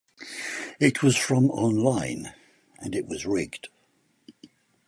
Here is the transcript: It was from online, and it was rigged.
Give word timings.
It 0.79 1.03
was 1.03 1.15
from 1.15 1.51
online, 1.51 2.33
and 2.79 2.95
it 2.95 3.05
was 3.05 3.27
rigged. 3.27 3.69